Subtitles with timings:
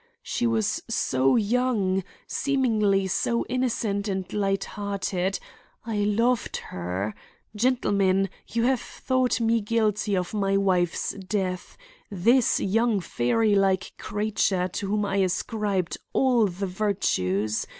[0.23, 5.37] She was so young, seemingly so innocent and light hearted.
[5.85, 7.13] I loved her!
[7.55, 14.87] Gentlemen, you have thought me guilty of my wife's death,—this young fairy like creature to
[14.87, 17.67] whom I ascribed all the virtues!